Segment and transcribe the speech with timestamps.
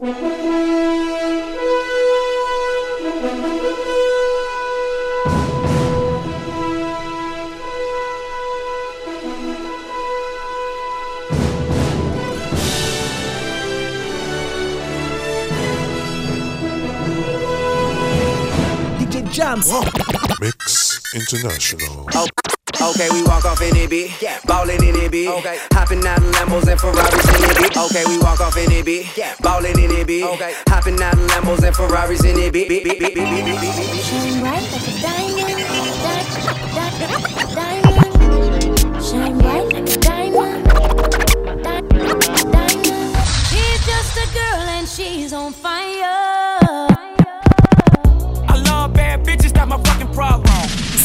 [0.00, 0.14] DJ
[19.32, 19.72] Jams.
[20.40, 22.06] Mix International.
[22.14, 22.37] Oh.
[22.88, 24.20] Okay, we walk off in it, bitch.
[24.22, 24.38] Yeah.
[24.46, 25.28] Ballin' in it, bitch.
[25.40, 25.58] Okay.
[25.72, 27.76] Hopping out of Lambos and Ferraris in it, bitch.
[27.86, 29.16] Okay, we walk off in it, bitch.
[29.16, 29.34] Yeah.
[29.42, 30.24] Ballin' in it, bitch.
[30.34, 30.54] Okay.
[30.68, 32.68] Hopping out of Lambos and Ferraris in it, bitch.
[34.08, 35.58] Shine bright like a diamond.
[36.04, 36.26] Di-
[36.98, 39.02] di- diamond.
[39.04, 40.64] Shine bright like a diamond.
[41.62, 41.82] Di-
[42.52, 43.16] diamond.
[43.48, 46.07] She's just a girl and she's on fire.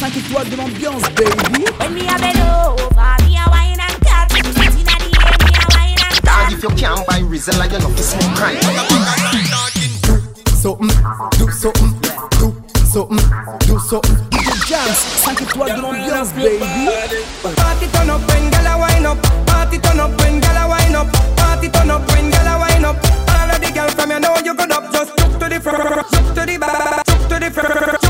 [0.03, 1.63] 5 étoiles de l'ambiance, baby.
[1.79, 4.27] When me a bend over, me a wine and cut.
[4.35, 6.51] Inna the air, me a wine and Dog, cut.
[6.51, 8.59] if you can't buy Rizla, you know fi smoke crime.
[10.59, 10.91] Something,
[11.39, 11.91] do something,
[12.35, 12.51] do
[12.83, 13.23] something,
[13.63, 14.17] do something.
[14.27, 16.67] DJ Jams, 5 étoiles de l'ambiance, baby.
[17.55, 19.17] Party turn up when gyal a wine up.
[19.47, 21.07] Party turn up when gyal a wine up.
[21.37, 22.97] Party turn up when gyal a wine up.
[23.29, 24.91] All of the gyal from you know you good up.
[24.91, 28.02] Just look to the front, look to the back, look to the front,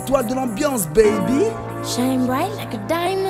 [0.00, 1.50] Jams, 5 étoiles de l'ambiance, baby.
[1.84, 3.29] Shine bright like a diamond.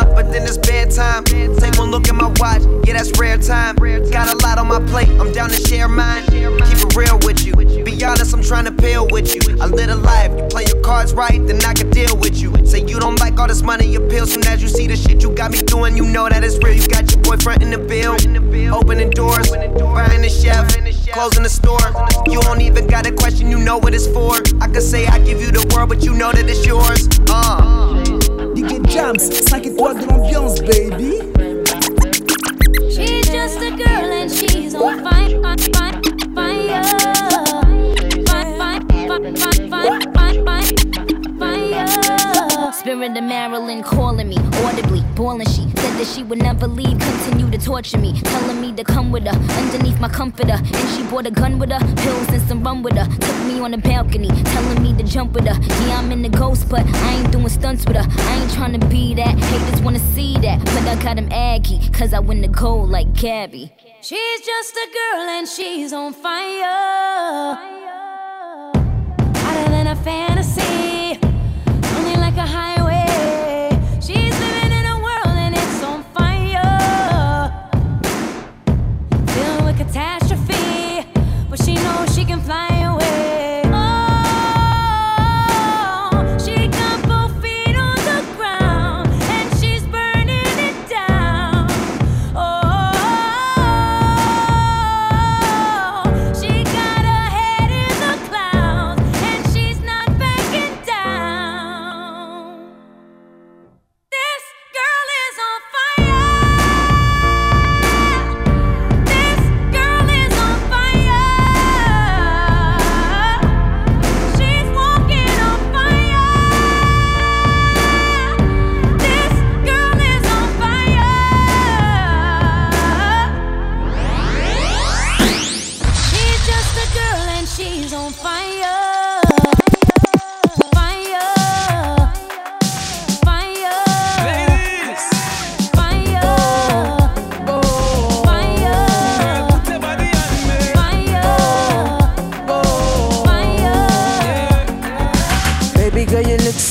[0.00, 1.24] Up, but then it's bedtime.
[1.24, 3.76] Take one look at my watch, yeah, that's rare time.
[3.76, 6.24] Got a lot on my plate, I'm down to share mine.
[6.26, 7.54] Keep it real with you.
[7.84, 9.58] Be honest, I'm trying to peel with you.
[9.60, 12.54] I live a life, you play your cards right, then I can deal with you.
[12.66, 15.22] Say you don't like all this money, you peel soon as you see the shit
[15.22, 15.96] you got me doing.
[15.96, 16.74] You know that it's real.
[16.74, 18.14] You got your boyfriend in the bill,
[18.74, 20.66] opening doors, buying the chef,
[21.12, 21.80] closing the store.
[22.26, 24.36] You don't even got a question, you know what it's for.
[24.60, 27.08] I could say I give you the world, but you know that it's yours.
[27.28, 28.09] Uh.
[28.90, 31.20] Jams, 5 étoiles de l'ambiance, baby.
[32.90, 35.62] She's just a girl and she's on fire, fire,
[36.34, 36.82] fire,
[38.26, 39.59] fire, fire, fire,
[42.90, 45.46] Spirit of Marilyn calling me audibly, bawling.
[45.46, 49.12] She said that she would never leave, continue to torture me, telling me to come
[49.12, 50.58] with her underneath my comforter.
[50.60, 53.04] And she brought a gun with her, pills and some rum with her.
[53.04, 55.56] Took me on the balcony, telling me to jump with her.
[55.86, 58.06] Yeah, I'm in the ghost, but I ain't doing stunts with her.
[58.08, 59.38] I ain't trying to be that.
[59.38, 63.12] Haters wanna see that, but I got him aggy, cause I win the gold like
[63.12, 63.72] Gabby.
[64.00, 67.54] She's just a girl and she's on fire.
[69.36, 70.69] Hotter than a fantasy,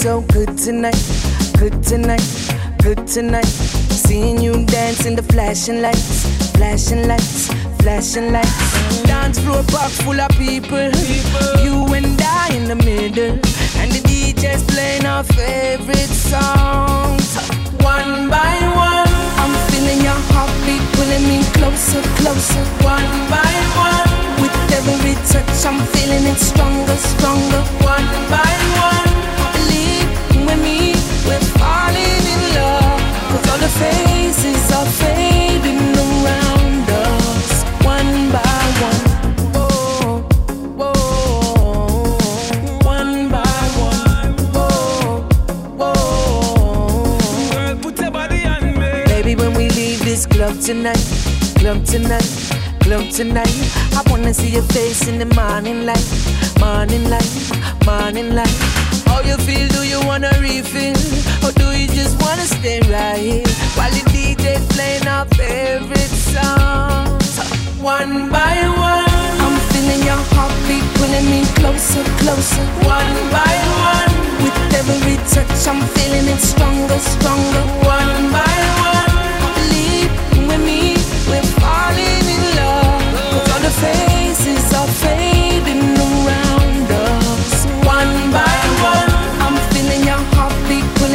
[0.09, 1.05] so good tonight.
[1.59, 2.27] Good tonight.
[2.81, 3.53] Good tonight.
[4.05, 6.25] Seeing you dance in the flashing lights.
[6.57, 7.53] Flashing lights.
[7.81, 8.59] Flashing lights.
[9.03, 10.89] Dance floor packed full of people.
[11.65, 13.33] You and I in the middle.
[13.79, 17.27] And the DJ's playing our favorite songs.
[17.93, 18.55] One by
[18.89, 19.13] one.
[19.41, 22.65] I'm feeling your heartbeat pulling me closer, closer.
[22.95, 23.53] One by
[23.87, 24.09] one.
[24.41, 27.61] With every touch, I'm feeling it stronger, stronger.
[27.93, 28.53] One by
[28.87, 29.09] one.
[50.69, 50.97] Tonight,
[51.55, 52.29] club tonight,
[52.79, 53.49] club tonight,
[53.95, 56.07] I wanna see your face in the morning light,
[56.59, 58.88] morning light, morning light.
[59.19, 59.67] How you feel?
[59.67, 60.95] Do you wanna refill?
[61.43, 63.43] Or do you just wanna stay right here
[63.75, 67.35] while the DJ's playing our favorite songs?
[67.81, 72.63] One by one, I'm feeling your heartbeat pulling me closer, closer.
[72.87, 73.55] One by
[73.91, 77.63] one, with every touch, I'm feeling it stronger, stronger.
[77.83, 78.55] One by
[78.87, 79.19] one,
[79.59, 80.11] believe
[80.47, 80.95] with me,
[81.27, 83.03] we're falling in love.
[83.35, 86.48] Cause all the faces are fading around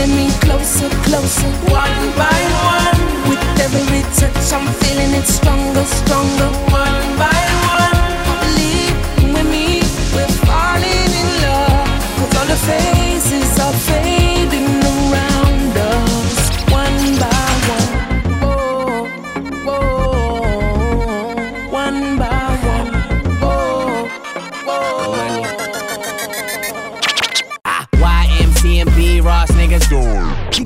[0.04, 1.48] pulling me closer, closer.
[1.72, 6.50] One by one, with every touch, I'm feeling it stronger, stronger.
[6.70, 7.93] One by one,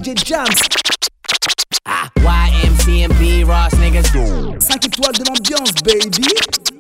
[0.09, 0.59] DJ Jams,
[1.85, 4.07] Ah, YMCMB Ross niggas.
[4.07, 6.25] 5 étoiles de l'ambiance, baby.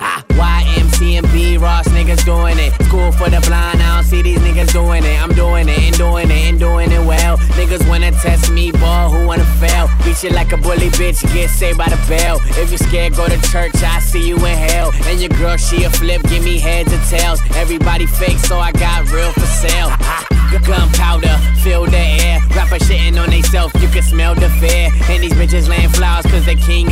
[0.00, 2.73] Ah, YMCMB Ross niggas doing it.
[2.85, 5.23] School for the blind, I don't see these niggas doing it.
[5.23, 7.37] I'm doing it and doing it and doing it well.
[7.58, 9.90] Niggas wanna test me, ball, who wanna fail?
[10.04, 12.40] Beat you like a bully bitch, get saved by the bell.
[12.56, 14.90] If you scared, go to church, I see you in hell.
[15.04, 17.40] And your girl, she a flip, give me heads or tails.
[17.56, 19.90] Everybody fake, so I got real for sale.
[20.00, 20.25] Ah,
[26.49, 26.88] the king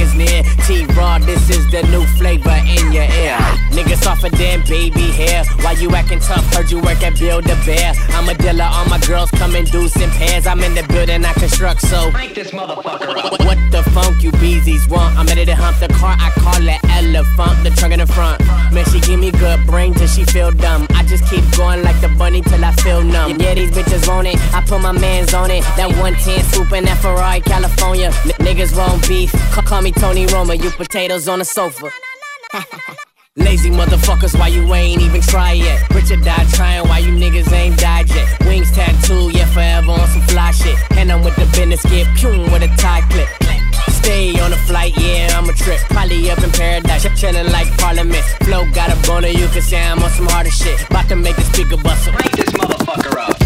[4.30, 5.44] Than baby hair.
[5.62, 6.44] Why you acting tough?
[6.52, 7.92] Heard you work at Build a Bear.
[8.10, 10.46] I'm a dealer, all my girls come in deuce in pairs.
[10.46, 12.10] I'm in the building, I construct, so.
[12.10, 13.32] Crank this motherfucker up.
[13.46, 15.16] What the funk you beezies want?
[15.16, 18.40] I'm ready to hump the car, I call it elephant, the trunk in the front.
[18.72, 20.86] Man, she give me good brain till she feel dumb.
[20.90, 23.40] I just keep going like the bunny till I feel numb.
[23.40, 25.62] Yeah, these bitches want it, I put my mans on it.
[25.76, 28.06] That 110 swoop in that Ferrari, California.
[28.06, 31.90] N- niggas want beef, call, call me Tony Roma, you potatoes on the sofa.
[33.36, 35.88] Lazy motherfuckers, why you ain't even try yet?
[35.94, 38.26] Richard died trying, why you niggas ain't died yet?
[38.46, 40.76] Wings tattoo, yeah, forever on some fly shit.
[40.92, 43.28] And I'm with the business, get pum with a tie clip.
[43.92, 45.78] Stay on the flight, yeah, I'm a trip.
[45.90, 48.24] Probably up in paradise, ch- chillin' like Parliament.
[48.44, 50.80] Flow got a boner, you can say I'm on some harder shit.
[50.88, 52.14] About to make the speaker bustle.
[52.14, 53.45] Crank this motherfucker up.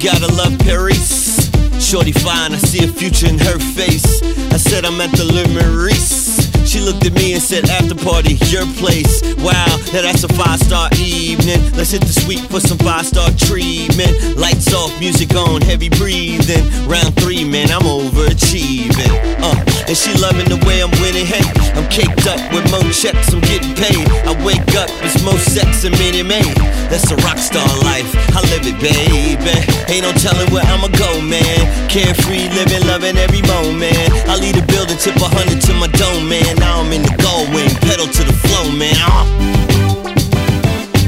[0.00, 1.50] Gotta love Paris.
[1.80, 4.22] Shorty fine, I see a future in her face.
[4.52, 6.57] I said I'm at the Le Meurice.
[6.68, 9.24] She looked at me and said, After party, your place.
[9.40, 11.64] Wow, now that's a five star evening.
[11.72, 14.36] Let's hit the suite for some five star treatment.
[14.36, 16.68] Lights off, music on, heavy breathing.
[16.84, 19.16] Round three, man, I'm overachieving.
[19.40, 19.56] Uh,
[19.88, 21.24] and she loving the way I'm winning.
[21.24, 21.40] Hey,
[21.72, 24.04] I'm caked up with more checks, I'm getting paid.
[24.28, 26.44] I wake up, it's more sex and Minnie May.
[26.92, 29.56] That's a rock star life, I live it, baby.
[29.88, 31.88] Ain't no telling where I'ma go, man.
[31.88, 34.12] Carefree, living, loving every moment.
[34.28, 36.57] I lead a building, tip a hundred to my dome, man.
[36.58, 38.96] Now I'm in the gold wing, pedal to the flow, man.
[38.98, 39.24] Uh.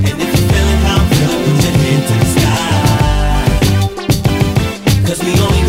[0.09, 0.81] And if you're feeling
[1.45, 2.71] put your hand to the sky.
[5.07, 5.60] Cause we only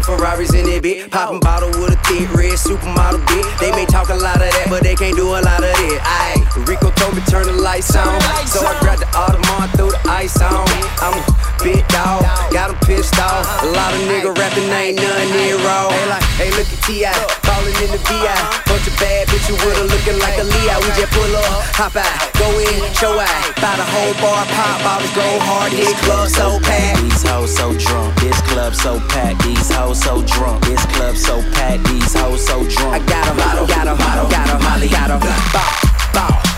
[0.00, 1.10] and Ferraris in it, bitch.
[1.10, 3.58] Poppin' bottle with a thick red supermodel, bitch.
[3.58, 6.00] They may talk a lot of that, but they can't do a lot of it.
[6.02, 8.20] Aye, Rico told me turn the lights on.
[8.46, 10.66] So I grabbed the Audemars, threw the ice on.
[11.00, 11.24] I'm a
[11.62, 13.44] big dog, got 'em pissed off.
[13.62, 15.90] A lot of nigga rapping ain't none near raw.
[15.90, 17.39] Hey, like, hey, look at T.I.
[17.60, 18.32] Ballin' in the VI.
[18.64, 20.80] Bunch of bad bitches with her looking like a Leo.
[20.80, 22.08] We just pull up, hop out,
[22.40, 23.42] go in, show out.
[23.60, 27.02] Buy the whole bar, pop bottles, go hard, hit club so packed.
[27.04, 29.44] These hoes so drunk, this club so packed.
[29.44, 31.84] These hoes so drunk, this club so packed.
[31.84, 32.96] These hoes so drunk.
[32.96, 35.20] I got 'em, got 'em, got 'em, Molly got 'em.
[35.20, 35.68] Bow, bow,
[36.16, 36.49] bow, bow,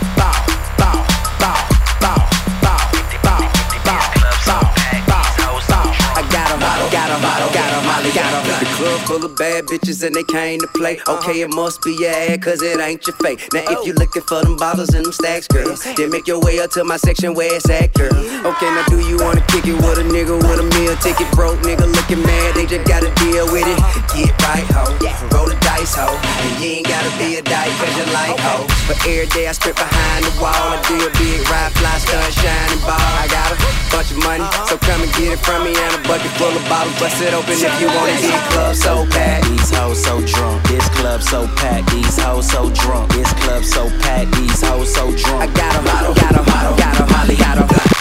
[9.07, 11.01] full of bad bitches and they came to play.
[11.09, 13.41] Okay, it must be your ad, cause it ain't your fake.
[13.53, 16.61] Now if you looking for them bottles and them stacks, girl, then make your way
[16.61, 18.11] up to my section where it's at, girl.
[18.13, 21.31] Oh, okay, now do you wanna kick it with a nigga with a meal ticket?
[21.33, 23.79] Broke nigga looking mad, they just gotta deal with it.
[24.15, 24.85] Get right, ho.
[25.33, 26.13] Roll the dice, ho.
[26.13, 28.67] And you ain't gotta be a dyke cause you like ho.
[28.87, 30.53] But every day I strip behind the wall.
[30.53, 32.99] I do a big ride, fly, stunt, shining ball.
[32.99, 33.57] I got a
[33.91, 35.73] bunch of money, so come and get it from me.
[35.73, 38.21] And a bucket full of bottles, bust it open if you it.
[38.23, 39.47] Hit club so packed.
[39.49, 41.91] These hoes so drunk, this club so packed.
[41.91, 44.33] These hoes so drunk, this club so packed.
[44.37, 45.43] These hoes so drunk.
[45.43, 46.45] I got got 'em, got 'em,
[46.77, 47.92] got 'em, Molly got 'em.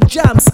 [0.00, 0.08] Jump.
[0.08, 0.45] jam.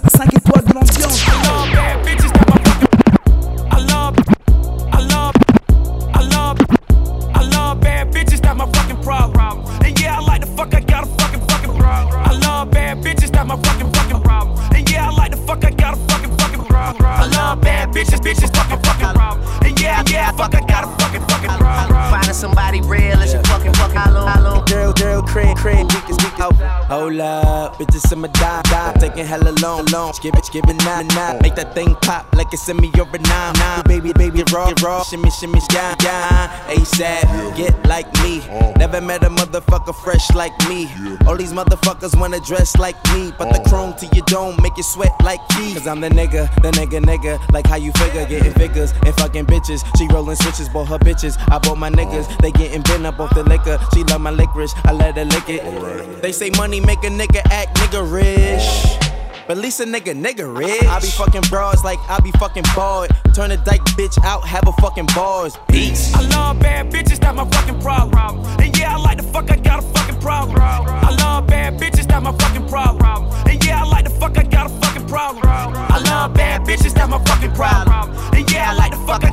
[27.13, 28.93] Hold up, bitches in my die, die.
[28.93, 30.13] Taking hella long, long.
[30.13, 31.37] Skip it, skip it, nine, nine.
[31.43, 33.83] Make that thing pop like it's in me over nine, nine.
[33.85, 35.03] Baby, baby, raw, raw.
[35.03, 36.49] Shimmy, shimmy, sky, yeah.
[36.69, 38.41] ASAP, get like me.
[38.49, 38.73] Uh.
[38.77, 40.89] Never met a motherfucker fresh like me.
[41.27, 43.31] All these motherfuckers wanna dress like me.
[43.37, 43.69] But the uh.
[43.69, 45.75] chrome to your dome make you sweat like me.
[45.75, 47.37] Cause I'm the nigga, the nigga, nigga.
[47.51, 49.85] Like how you figure, getting figures and fucking bitches.
[49.99, 51.37] She rolling switches, bought her bitches.
[51.51, 52.37] I bought my niggas, uh.
[52.41, 53.77] they getting bent up off the liquor.
[53.93, 56.21] She love my licorice, I let her lick it.
[56.23, 58.99] They say money make a nigga act nigga rich.
[59.47, 60.83] But at least a nigga, nigga rich.
[60.83, 63.11] I be fucking bras like I be fucking bored.
[63.35, 65.57] Turn a dyke bitch out, have a fucking bars.
[65.67, 66.13] Beats.
[66.13, 68.45] I love bad bitches, that's my fucking problem.
[68.59, 70.59] And yeah, I like the fuck, I got a fucking problem.
[70.61, 73.25] I love bad bitches, that's my fucking problem.
[73.47, 75.43] And yeah, I like the fuck, I got a fucking problem.
[75.45, 78.11] I love bad bitches, that's my fucking problem.
[78.33, 79.32] And yeah, I like the fuck, I got a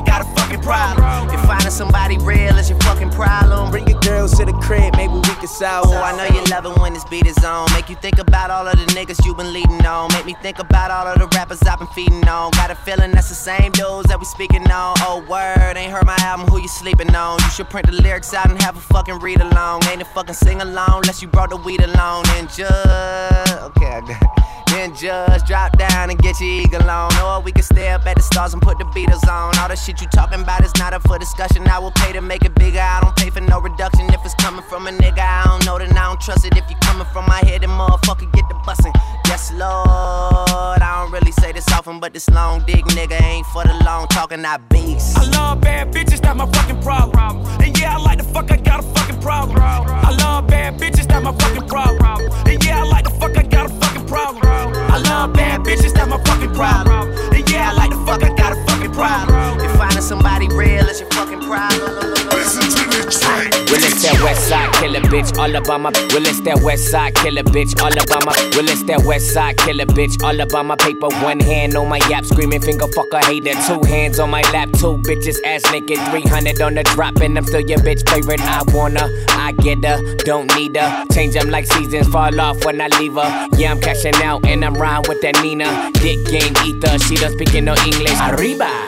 [0.71, 1.29] problem.
[1.35, 5.13] If finding somebody real is your fucking problem, Bring your girls to the crib, maybe
[5.13, 5.87] we can solve.
[5.87, 7.71] Oh, I know you love it when this beat is on.
[7.73, 10.11] Make you think about all of the niggas you been leading on.
[10.13, 12.51] Make me think about all of the rappers I've been feeding on.
[12.51, 14.95] Got a feeling that's the same dudes that we speaking on.
[14.99, 17.39] Oh, word, ain't heard my album, who you sleeping on?
[17.39, 19.85] You should print the lyrics out and have a fucking read along.
[19.85, 22.25] Ain't a fucking sing along unless you brought the weed along.
[22.35, 24.41] And just, okay, I got it.
[24.71, 27.13] Then just drop down and get your eagle on.
[27.19, 29.57] Or we can stay up at the stars and put the Beatles on.
[29.59, 31.67] All the shit you talking about is not up for discussion.
[31.67, 32.79] I will pay to make it bigger.
[32.79, 34.07] I don't pay for no reduction.
[34.13, 36.57] If it's coming from a nigga, I don't know, then I don't trust it.
[36.57, 38.93] If you coming from my head, then motherfucker get the bussin'.
[39.27, 40.81] Yes, Lord.
[40.81, 44.07] I don't really say this often, but this long dick nigga ain't for the long
[44.07, 45.17] talking, I beast.
[45.17, 47.45] I love bad bitches, that's my fucking problem.
[47.61, 49.57] And yeah, I like the fuck, I got a fucking problem.
[49.61, 52.21] I love bad bitches, that's my fucking problem.
[52.45, 54.43] And yeah, I like the fuck, I got a fucking problem.
[54.45, 57.09] I love bad bitches, that's my fucking problem.
[57.33, 58.60] And yeah, I like the fuck, I got a
[58.93, 59.65] fucking problem.
[59.65, 62.11] If finding somebody real is your fucking problem.
[62.31, 63.51] Listen to the track.
[63.71, 65.91] Well, it's that west side killer bitch, all about my.
[66.09, 68.33] Well, it's that west side killer bitch, all about my.
[68.55, 71.07] Well, it's that west side killer bitch, all about my paper.
[71.23, 73.53] One hand on my yap, screaming finger fucker hater.
[73.67, 75.99] Two hands on my lap, two bitches ass naked.
[76.09, 78.41] 300 on the drop, and I'm still your bitch favorite.
[78.41, 81.05] I wanna, I get her, don't need her.
[81.13, 83.49] Change them like seasons, fall off when I leave her.
[83.57, 85.91] Yeah, I'm cashing out, and I'm riding with that Nina.
[85.93, 88.19] Dick game ether, she done speaking no English.
[88.21, 88.80] Arriba!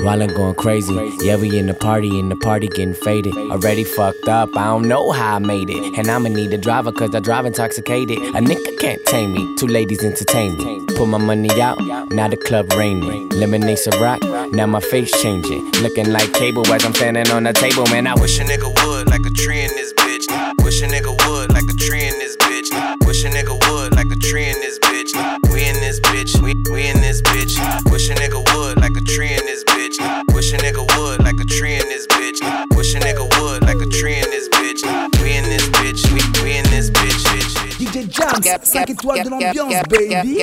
[0.00, 0.94] Rollin' going crazy.
[1.20, 3.36] Yeah, we in the party, and the party getting faded.
[3.36, 5.98] Already fucked up, I don't know how I made it.
[5.98, 8.16] And I'ma need a driver, cause I drive intoxicated.
[8.18, 10.86] A nigga can't tame me, two ladies entertain me.
[10.96, 11.78] Put my money out,
[12.10, 13.28] now the club raining.
[13.28, 14.22] Lemonade rock,
[14.52, 15.70] now my face changing.
[15.82, 18.06] Looking like cable as I'm standing on the table, man.
[18.06, 20.26] I wish Wish a nigga would like a tree in this bitch.
[20.64, 22.70] Wish a nigga would like a tree in this bitch.
[23.04, 25.12] Wish a nigga would like a tree in this bitch.
[25.52, 26.40] We in this bitch.
[26.40, 27.58] We, we in this bitch.
[27.90, 28.49] Wish a nigga would
[32.80, 34.80] Wish a nigga would like a tree in this bitch.
[35.22, 36.00] We in this bitch.
[36.14, 37.22] We, we in this bitch.
[37.28, 37.92] bitch, bitch.
[37.92, 40.40] DJ Jams, 5 étoiles de l'ambiance, baby.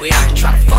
[0.00, 0.75] We out here trying.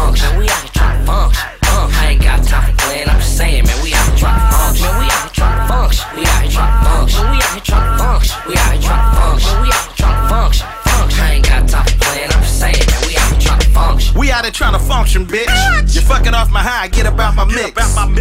[16.08, 17.76] Fucking off my high, get about my mix.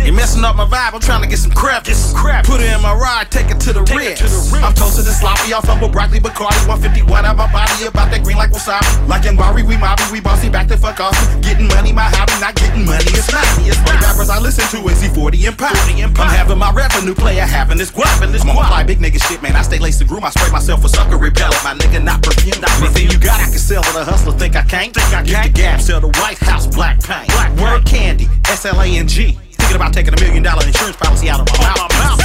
[0.04, 1.84] You messing up my vibe, I'm trying to get some crap.
[1.84, 2.44] Get some crap.
[2.44, 4.20] Put it in my ride, take it to the ribs.
[4.52, 8.36] I'm toasted and sloppy, off of broccoli, Bacardi, 151 out my body, about that green
[8.36, 8.84] like wasabi.
[9.08, 11.14] Like in Bari, we mobby, we bossy, back the fuck off.
[11.40, 13.46] Getting money, my hobby, not getting money, it's not.
[13.62, 15.72] It's the rappers I listen to is Z40 and Pop.
[15.72, 18.18] I'm having my revenue player having this guap.
[18.20, 19.54] I'm on fly big nigga shit, man.
[19.54, 21.62] I stay laced to groom, I spray myself with sucker repellent.
[21.62, 22.62] My nigga not perfume.
[22.82, 24.32] Anything you got, I can sell with a hustler.
[24.32, 24.94] Think I can't?
[24.94, 25.46] Think I can't?
[25.46, 27.28] the gap, sell the White House black paint.
[27.28, 29.38] Black word candy, S L A N G.
[29.52, 32.20] Thinking about taking a million dollar insurance policy out of my mouth.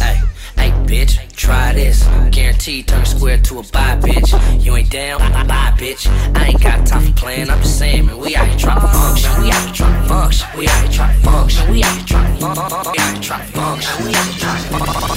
[0.00, 0.20] Hey,
[0.56, 2.04] hey, bitch, try this.
[2.30, 4.64] Guaranteed turn square to a buy, bitch.
[4.64, 6.06] You ain't down, bye, bye, bitch.
[6.36, 7.50] I ain't got time for playing.
[7.50, 9.42] I'm just saying, man, we out here trying to function.
[9.42, 10.58] We out here trying to function.
[10.58, 11.70] We out here trying to function.
[11.70, 12.92] We out here trying to function.
[12.92, 14.06] We out here trying to function.
[14.06, 15.07] We out here trying to function.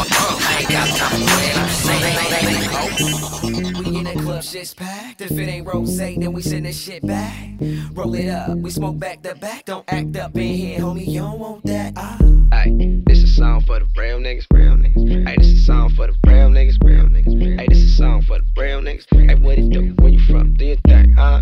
[4.51, 5.21] Shit's packed.
[5.21, 7.51] If it ain't rose, then we send this shit back.
[7.93, 9.65] Roll it up, we smoke back to back.
[9.65, 11.07] Don't act up in here, homie.
[11.07, 11.93] You don't want that.
[11.95, 12.17] Ah.
[12.51, 15.27] Ay, this song for the real niggas, real niggas.
[15.27, 17.59] Ay, this a song for the real niggas, real niggas.
[17.59, 19.05] Ay, this a song for the real niggas.
[19.09, 19.95] Hey, what it do?
[19.95, 20.53] Where you from?
[20.53, 21.41] Do your thing, huh?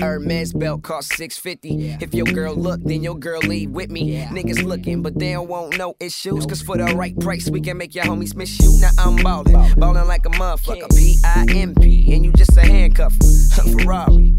[0.00, 1.98] Hermes belt cost 650.
[2.02, 4.24] If your girl look, then your girl leave with me.
[4.24, 6.46] Niggas looking, but they don't want no issues.
[6.46, 8.72] Cause for the right price, we can make your homies miss you.
[8.80, 10.88] Now I'm ballin', ballin' like a motherfucker.
[10.96, 13.12] P I M P, and you just a handcuff.
[13.56, 14.34] Ferrari,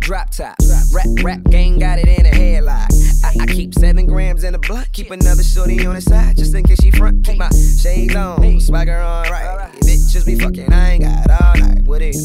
[0.00, 0.56] drop top,
[0.92, 2.88] rap, rap gang got it in a headlock.
[3.24, 6.54] I, I keep seven grams in a blunt, keep another shorty on the side just
[6.54, 7.24] in case she front.
[7.24, 9.70] Keep my shades on, swagger on right.
[9.80, 11.73] Bitches be fucking, I ain't got all night.
[11.94, 12.16] What it?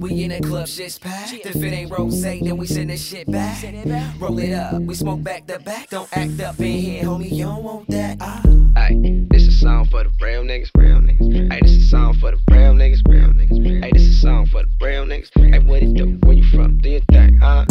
[0.00, 1.34] We in the club, shit's packed.
[1.34, 3.62] If it ain't rose, then we send this shit back.
[4.18, 5.90] Roll it up, we smoke back to back.
[5.90, 7.30] Don't act up in here, homie.
[7.30, 8.16] You don't want that.
[8.22, 8.40] Ah.
[8.76, 11.52] Ay, this a song for the real niggas, real niggas.
[11.52, 13.84] Ay, this a song for the real niggas, real niggas.
[13.84, 15.54] Ay, this a song for the real niggas.
[15.54, 16.06] Ay, what it do?
[16.26, 16.78] Where you from?
[16.78, 17.66] Do your thing, huh?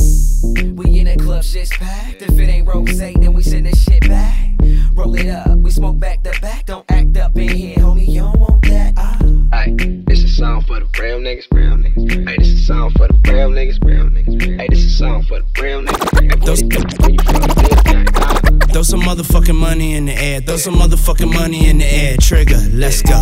[0.76, 2.22] We in the club, shit's packed.
[2.22, 4.52] If it ain't rose, then we send this shit back.
[4.94, 6.68] Roll it up, we smoke back to back.
[6.68, 8.08] Don't act up in here, homie.
[8.08, 8.94] You don't want that.
[8.98, 9.23] Ah.
[9.64, 9.72] Ay,
[10.08, 12.28] this a song for the real niggas, real niggas.
[12.28, 14.60] Ay, this a song for the real niggas, real niggas.
[14.60, 16.20] Ay, this a song for the real niggas.
[16.20, 16.84] Ay, what it do?
[17.00, 17.40] Where you from?
[17.40, 18.74] Do your thing, huh?
[18.74, 20.42] Throw some motherfucking money in the air.
[20.42, 22.18] Throw some motherfucking money in the air.
[22.20, 23.16] Trigger, let's go.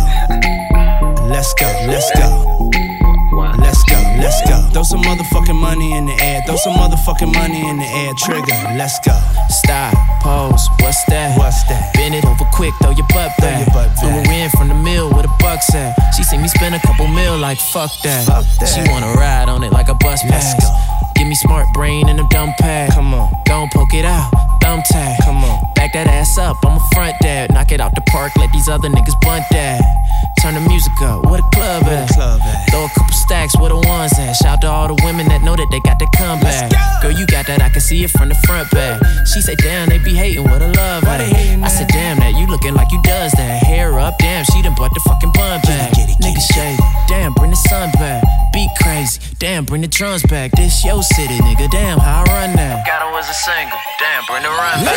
[1.30, 2.70] Let's go, let's go.
[3.58, 4.68] Let's go, let's go.
[4.72, 6.42] Throw some motherfucking money in the air.
[6.44, 8.12] Throw some motherfucking money in the air.
[8.18, 9.16] Trigger, let's go.
[9.48, 11.36] Stop, pose, what's that?
[11.36, 11.92] What's that?
[11.94, 13.66] Bend it over quick, throw your butt Throw back.
[13.66, 14.26] your butt back.
[14.26, 15.94] her in from the mill with a bucks at.
[16.14, 18.24] She seen me spend a couple mil, like fuck that.
[18.26, 18.66] Fuck that.
[18.70, 20.54] She wanna ride on it like a bus pass.
[21.22, 22.90] Give me smart brain and a dumb pad.
[22.90, 23.30] Come on.
[23.46, 24.28] Gon' poke it out,
[24.60, 25.22] thumb tag.
[25.22, 25.72] Come on.
[25.76, 27.52] Back that ass up, I'm a front dad.
[27.52, 29.80] Knock it out the park, let these other niggas bunt that.
[30.42, 32.08] Turn the music up, where the club at?
[32.10, 32.70] Club at.
[32.70, 34.32] Throw a couple stacks, where the ones at?
[34.32, 36.72] Shout to all the women that know that they got the comeback.
[37.00, 38.98] Girl, you got that, I can see it from the front back.
[39.26, 41.20] She said, damn, they be hating, what a love at.
[41.20, 43.62] I said, damn, that you looking like you does that.
[43.62, 45.94] Hair up, damn, she done bought the fucking bun back.
[45.94, 48.24] get it, get Nigga shade, damn, bring the sun back.
[48.52, 50.50] Beat crazy, damn, bring the drums back.
[50.52, 52.82] This your city, nigga, damn, how I run now.
[52.86, 54.96] Got her as a single, damn, bring the run back.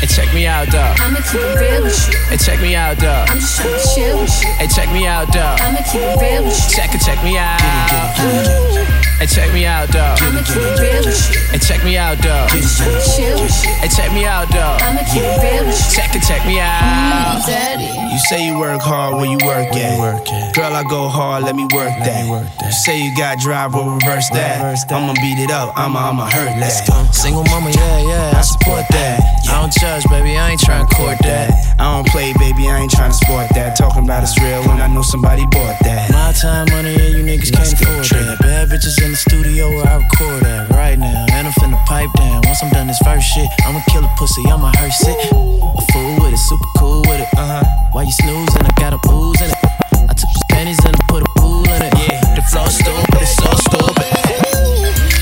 [0.00, 0.98] Hey, check me out, dog.
[0.98, 2.18] I'ma keep it real with you.
[2.28, 3.30] Hey, check me out, dog.
[3.30, 4.50] I'm just tryna chill with you.
[4.58, 5.60] Hey, check me out, dog.
[5.60, 6.74] I'ma keep it real with you.
[6.74, 9.11] Check it, check me out.
[9.22, 10.18] Hey, check me out, dog.
[10.20, 11.38] I'ma keep it real with you.
[11.54, 12.50] Hey, check me out, dog.
[12.50, 13.38] I'm just tryna chill.
[13.78, 14.82] Hey, check me out, dog.
[14.82, 15.94] I'ma keep it real with you.
[15.94, 16.82] Check it, check me out.
[16.82, 18.02] Mm-hmm, daddy.
[18.12, 20.54] You say you work hard where you work at.
[20.56, 22.26] Girl, I go hard, let me work that.
[22.26, 24.58] You say you got drive, well reverse that.
[24.90, 27.14] I'ma beat it up, I'ma, I'ma hurt that.
[27.14, 29.22] Single mama, yeah, yeah, I support that.
[29.48, 31.78] I don't judge, baby, I ain't tryna court that.
[31.78, 33.76] I don't play, baby, I ain't tryna sport that.
[33.76, 36.10] Talking about it's real when I know somebody bought that.
[36.10, 38.38] My time, money, and you niggas Let's can't afford that.
[38.40, 41.26] Bad bitches in the studio where I record at right now.
[41.36, 42.40] And I'm finna pipe down.
[42.48, 45.18] Once I'm done this first shit, I'ma kill a pussy, I'ma hearse it.
[45.28, 47.28] A fool with it, super cool with it.
[47.36, 47.64] Uh huh.
[47.92, 49.60] While you snoozing, I got a booze in it.
[50.08, 51.92] I took the pennies and I put a pool in it.
[52.08, 54.08] Yeah, the flow stupid, it's so stupid.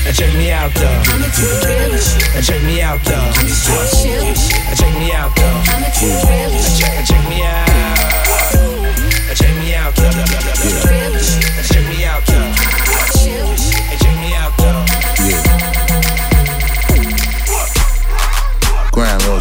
[0.07, 1.11] And check me out though.
[1.11, 2.31] I'ma keep it real with you.
[2.31, 3.19] And check me out though.
[3.19, 4.23] I'm just tryna chill.
[4.23, 5.67] And check me out though.
[5.67, 6.79] I'ma keep it real with you.
[6.79, 7.67] Check, and check me out.
[9.27, 10.40] And check me out though.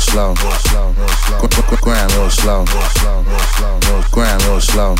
[0.06, 0.94] Grind real slow.
[1.40, 2.64] Gr- gr- gr- Grind real slow.
[4.10, 4.96] Grind real slow.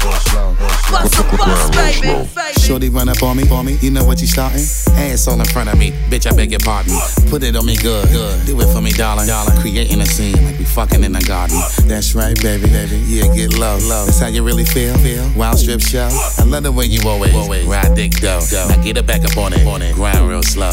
[2.59, 3.79] Shorty run up on me, on me.
[3.81, 4.61] You know what you starting?
[4.61, 6.31] Ass all in front of me, bitch.
[6.31, 6.93] I beg your pardon.
[7.29, 8.47] Put it on me good, good.
[8.47, 9.59] Do it for me, darling, darling.
[9.61, 11.59] Creating a scene like we fucking in the garden.
[11.87, 12.97] That's right, baby, baby.
[13.07, 14.05] Yeah, get low, low.
[14.05, 15.31] That's how you really feel, feel.
[15.35, 16.09] Wild strip show.
[16.39, 18.41] I love the way you always, always ride dick dough.
[18.53, 19.95] Now get it back up on it, on it.
[19.95, 20.73] Grind real slow.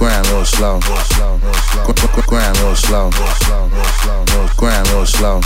[0.00, 0.80] Grind real slow.
[0.80, 3.10] Gr- gr- gr- Grind real slow.
[4.56, 5.40] Grind real slow.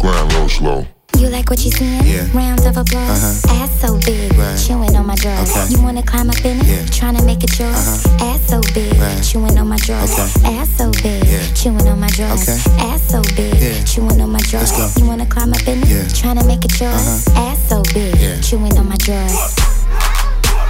[0.00, 0.86] Grind real slow.
[1.18, 2.02] You like what you seeing?
[2.06, 2.26] Yeah.
[2.32, 3.44] Round of applause.
[3.44, 3.62] Uh-huh.
[3.62, 4.58] Ass so big, Right.
[4.58, 5.50] chewing on my drawers.
[5.50, 5.68] Okay.
[5.70, 6.66] You wanna climb up in it?
[6.66, 6.82] Yeah.
[6.88, 7.76] Tryna make it yours.
[7.76, 8.24] Uh-huh.
[8.32, 9.22] Ass so big, Right.
[9.22, 10.10] chewing on my drawers.
[10.10, 10.56] Okay.
[10.56, 11.52] Ass so big, Yeah.
[11.54, 12.42] chewing on my drawers.
[12.48, 12.58] Okay.
[12.80, 13.84] Ass so big, Yeah.
[13.84, 14.72] chewing on my drawers.
[14.72, 15.00] Let's go.
[15.02, 15.88] You wanna climb up in it?
[15.88, 16.02] Yeah.
[16.08, 16.94] Tryna make it yours.
[17.28, 17.42] Uh-huh.
[17.52, 18.40] Ass so big, Yeah.
[18.40, 19.36] chewing on my drawers.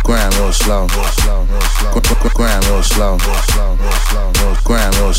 [0.05, 0.87] Grind real slow.
[0.89, 3.19] Gr- gr- gr- Grind real slow.
[3.19, 4.33] Grind real slow.
[4.65, 5.13] Grind real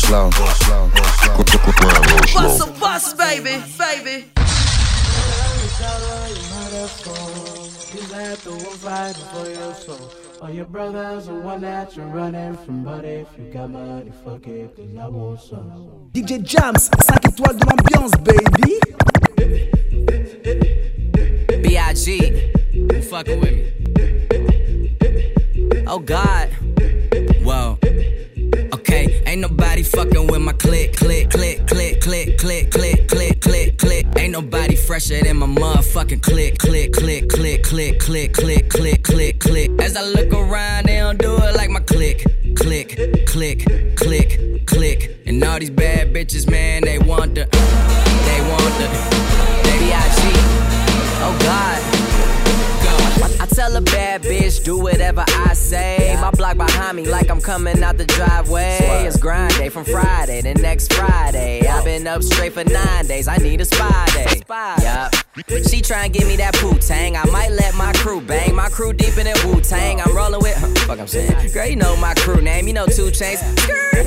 [2.34, 4.26] Bust a bus, baby, baby.
[10.42, 14.46] All your brothers are one that you're running from, but if you got money, fuck
[14.46, 16.10] it, cause I want some.
[16.12, 18.80] DJ Jams, 5 étoiles de l'ambiance, baby.
[21.62, 23.00] B.I.G.
[23.02, 23.73] fucking with me.
[25.86, 26.48] Oh God.
[27.42, 27.78] Whoa.
[28.72, 33.78] Okay, ain't nobody fucking with my click, click, click, click, click, click, click, click, click,
[33.78, 34.06] click.
[34.16, 39.40] Ain't nobody fresher than my motherfucking click, click, click, click, click, click, click, click, click,
[39.40, 39.70] click.
[39.80, 42.24] As I look around, they don't do it like my click,
[42.56, 43.66] click, click,
[43.96, 45.18] click, click.
[45.26, 49.13] And all these bad bitches, man, they want the, they want the,
[54.18, 56.16] bad bitch, do whatever I say.
[56.20, 58.78] My block behind me, like I'm coming out the driveway.
[59.06, 61.66] It's grind day from Friday to next Friday.
[61.66, 63.28] I've been up straight for nine days.
[63.28, 64.42] I need a spy day.
[64.82, 65.14] Yup.
[65.34, 67.16] She try and give me that poo tang.
[67.16, 68.54] I might let my crew bang.
[68.54, 70.00] My crew deep in that Wu Tang.
[70.00, 70.54] I'm rolling with.
[70.86, 71.50] Fuck, I'm saying.
[71.50, 72.68] Girl, you know my crew name.
[72.68, 73.42] You know two chains.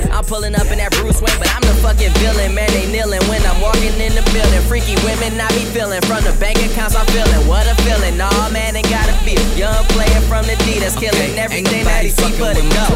[0.08, 2.56] I'm pulling up in that Bruce Wayne, but I'm the fucking villain.
[2.56, 4.62] Man, they kneeling when I'm walking in the building.
[4.72, 6.00] Freaky women, I be feeling.
[6.08, 7.44] From the bank accounts, I'm feeling.
[7.44, 8.16] What a feeling.
[8.16, 12.10] Nah, man, ain't gotta be young player from the D that's killing everything that he
[12.10, 12.88] see a go.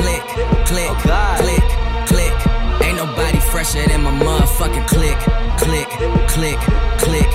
[0.00, 0.24] Click, click,
[0.64, 1.64] click, click,
[2.08, 2.32] click.
[2.80, 5.18] Ain't nobody fresher than my motherfucking click,
[5.60, 5.88] click,
[6.32, 6.56] click,
[6.96, 7.28] click,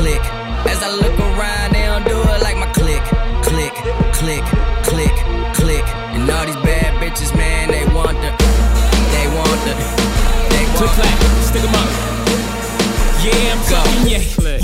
[0.00, 0.24] click.
[0.72, 3.04] As I look around, they don't do it like my click,
[3.48, 3.74] click,
[4.16, 4.44] click,
[4.88, 5.16] click,
[5.60, 5.86] click.
[6.14, 8.30] And all these bad bitches, man, they want the,
[9.14, 9.74] they want the,
[10.52, 11.90] they want Click clack, stick 'em up.
[13.24, 14.39] Yeah, I'm talking yeah.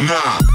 [0.00, 0.49] nah.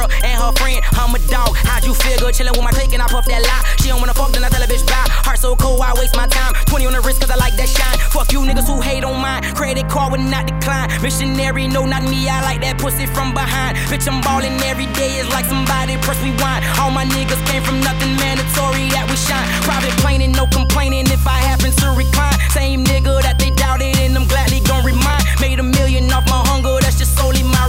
[0.00, 0.80] Girl and her friend.
[0.96, 1.56] I'm a dog.
[1.68, 2.34] How'd you feel good?
[2.34, 3.64] Chillin' with my clique and I puff that lie.
[3.80, 5.04] She don't wanna fuck, then I tell a bitch bye.
[5.26, 6.54] Heart so cold, I waste my time.
[6.66, 7.98] 20 on the wrist, cause I like that shine.
[8.10, 9.42] Fuck you niggas who hate on mine.
[9.54, 10.88] Credit card would not decline.
[11.02, 12.28] Missionary, no, not me.
[12.28, 13.76] I like that pussy from behind.
[13.92, 15.20] Bitch, I'm ballin' every day.
[15.20, 16.64] It's like somebody press rewind.
[16.80, 19.46] All my niggas came from nothing mandatory that we shine.
[19.68, 22.38] Private plane and no complaining if I happen to recline.
[22.50, 25.24] Same nigga that they doubted and I'm gladly gon' remind.
[25.40, 27.59] Made a million off my hunger, that's just solely my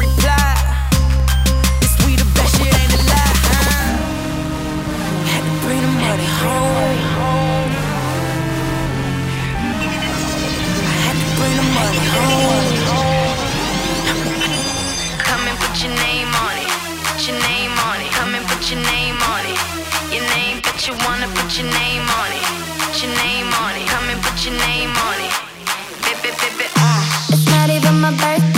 [27.33, 28.50] It's not even my birthday.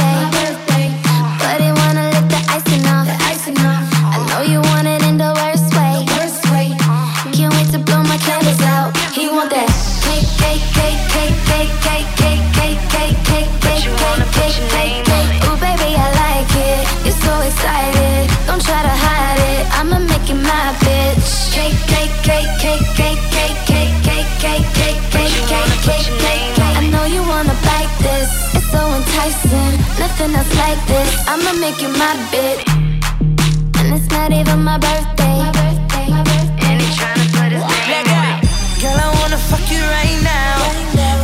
[26.76, 28.56] I know you wanna bite this.
[28.56, 29.78] It's so enticing.
[30.00, 31.10] Nothing else like this.
[31.28, 32.64] I'ma make you my bitch.
[33.80, 35.40] And it's not even my birthday.
[36.66, 38.82] And he tryna put his name on it.
[38.82, 40.58] Girl, I wanna fuck you right now.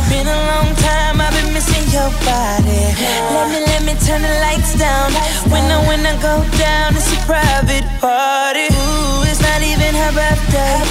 [0.08, 2.94] Been a long time, I've been missing your body.
[3.34, 3.69] Let me
[4.10, 5.12] turn the lights down.
[5.54, 8.66] When I, when I go down, it's a private party.
[8.74, 10.82] Ooh, it's not even her birthday.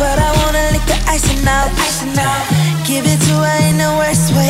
[0.00, 1.68] But I wanna lick the icing out.
[2.88, 4.48] Give it to her in the worst way.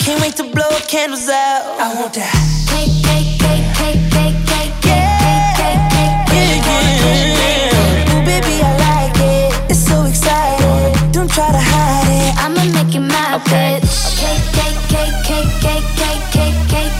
[0.00, 1.62] Can't wait to blow candles out.
[1.84, 2.32] I want that.
[2.72, 8.08] Cake, cake, cake, cake, cake, cake, cake, cake, cake, cake.
[8.12, 9.70] Ooh, baby, I like it.
[9.72, 11.12] It's so exciting.
[11.12, 12.32] Don't try to hide it.
[12.40, 13.92] I'ma make it my bitch.
[14.20, 15.83] Cake, cake, cake, cake, cake,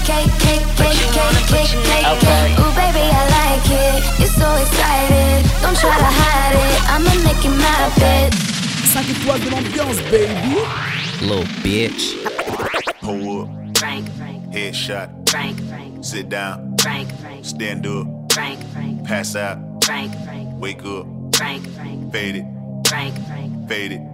[0.04, 2.44] cake, cake, cake, cake, cake, cake, okay.
[2.60, 4.04] Ooh, baby, I like it.
[4.20, 5.44] You're so excited.
[5.62, 6.76] Don't try to hide it.
[6.92, 8.34] I'ma make it my bed.
[8.34, 10.34] 5 étoiles de l'ambiance, baby.
[11.22, 12.14] Little bitch.
[13.00, 13.48] Pull up.
[13.78, 14.42] Frank, Frank.
[14.52, 15.08] Headshot.
[15.30, 16.04] Frank, Frank.
[16.04, 16.76] Sit down.
[16.78, 17.44] Frank, Frank.
[17.44, 18.06] Stand up.
[18.32, 19.04] Frank, Frank.
[19.04, 19.58] Pass out.
[19.84, 20.48] Frank, Frank.
[20.60, 21.06] Wake up.
[21.34, 22.12] Frank, Frank.
[22.12, 22.44] Fade it.
[22.86, 23.68] Frank, Frank.
[23.68, 24.13] Fade it.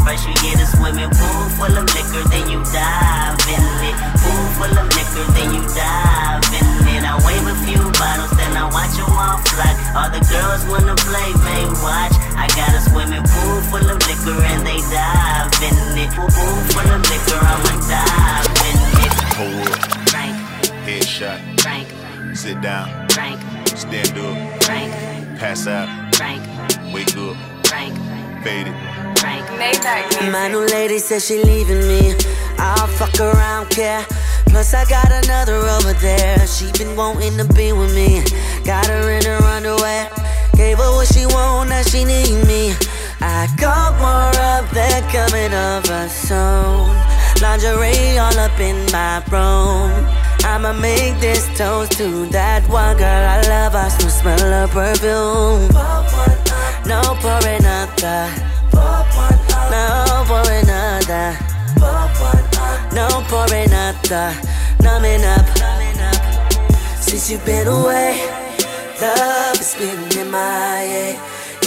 [0.05, 3.95] First you get a swimming pool full of liquor, then you dive in it.
[4.19, 7.03] Pool full of liquor, then you dive in it.
[7.05, 9.71] I wave a few bottles, then I watch them all fly.
[9.95, 12.15] All the girls wanna play, they watch.
[12.35, 16.09] I got a swimming pool full of liquor, and they dive in it.
[16.17, 19.13] Pool full of liquor, I'ma dive in it.
[19.37, 19.91] Hold up.
[20.85, 21.39] Headshot.
[22.35, 22.89] Sit down.
[23.65, 24.35] Stand up.
[25.37, 25.87] Pass out.
[26.91, 27.37] Wake up.
[28.43, 28.90] Fade it.
[29.23, 32.15] My new lady says she leaving me.
[32.57, 34.03] I'll fuck around, care.
[34.47, 36.47] Plus I got another over there.
[36.47, 38.23] She been wanting to be with me.
[38.65, 40.09] Got her in her underwear.
[40.55, 42.73] Gave her what she want, now she need me.
[43.21, 46.89] I got more up there coming off her soon.
[47.41, 49.91] Lingerie all up in my room.
[50.43, 53.75] I'ma make this toast to that one girl I love.
[53.75, 55.69] I still smell her perfume.
[56.87, 58.51] No for another.
[59.71, 61.37] No for another.
[62.93, 64.11] No for another.
[64.11, 64.33] Uh,
[64.83, 65.47] numbing up.
[66.99, 68.19] Since you've been away,
[68.99, 71.19] love has been in my head.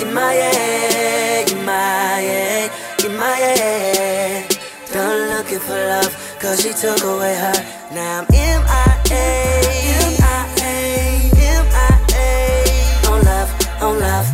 [0.03, 2.71] In my head, in my head,
[3.07, 4.59] in my head.
[4.93, 7.55] Done looking for love, cause she took away her.
[7.95, 9.25] Now I'm MIA,
[10.21, 10.85] MIA,
[11.81, 12.31] MIA.
[13.09, 13.51] On love,
[13.83, 14.34] on love.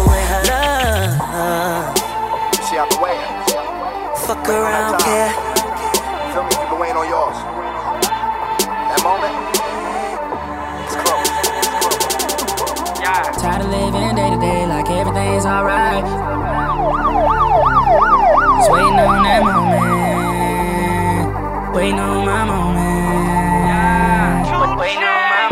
[0.00, 1.96] Head, done looking love,
[2.68, 3.42] she took away her
[4.26, 5.32] fuck around, yeah.
[6.32, 6.50] Feel me?
[6.56, 7.36] You've been waiting on yours.
[8.88, 9.34] That moment,
[10.86, 11.28] it's close.
[13.42, 16.04] Tired of living day to day like everything's alright.
[18.56, 19.92] Just waiting on that moment.
[21.74, 22.78] Waiting on my moment.
[24.78, 25.48] Waiting on my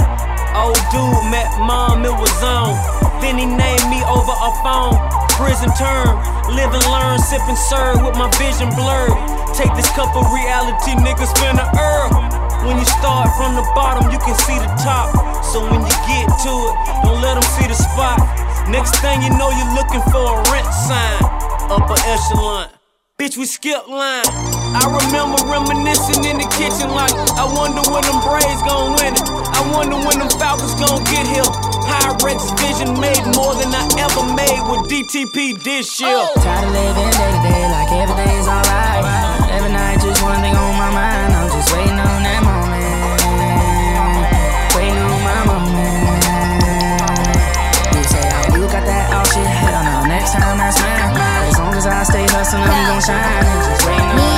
[0.57, 3.00] Old dude met mom, it was on.
[3.21, 4.97] Then he named me over a phone.
[5.37, 6.17] Prison term,
[6.53, 9.17] live and learn, sip and serve with my vision blurred.
[9.57, 12.17] Take this cup of reality, nigga, spin the earth.
[12.65, 15.13] When you start from the bottom, you can see the top.
[15.45, 18.21] So when you get to it, don't let them see the spot.
[18.69, 21.25] Next thing you know, you're looking for a rent sign.
[21.73, 22.69] Upper echelon.
[23.19, 24.25] Bitch, we skip line.
[24.73, 29.29] I remember reminiscing in the kitchen like, I wonder when them Braves gon' win it.
[29.61, 31.45] I wonder when them Falcons gon' get here.
[31.85, 36.25] Pyrex vision made more than I ever made with DTP this year.
[36.41, 39.05] Tired of living day to day like everything's alright.
[39.53, 41.37] Every night, just one thing on my mind.
[41.37, 43.21] I'm just waiting on that moment.
[44.73, 46.25] Waiting on my moment.
[47.93, 49.45] You say, oh, you got that all shit.
[49.45, 51.13] Hell no, next time that's mine.
[51.53, 53.45] As long as I stay hustling, I'm gon' shine.
[53.69, 54.30] Just waiting on